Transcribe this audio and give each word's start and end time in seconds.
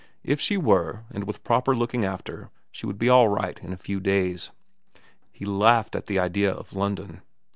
If 0.23 0.41
she 0.41 0.57
were, 0.57 1.03
and 1.11 1.25
with 1.25 1.43
proper 1.43 1.75
looking 1.75 2.05
after, 2.05 2.49
she 2.71 2.87
would 2.87 2.97
be 2.97 3.07
all 3.07 3.27
right 3.27 3.61
in 3.63 3.71
a 3.71 3.77
few 3.77 3.99
days. 3.99 4.49
He 5.31 5.45
laughed 5.45 5.95
at 5.95 6.07
the 6.07 6.17
idea 6.17 6.51
of 6.51 6.73
London. 6.73 7.21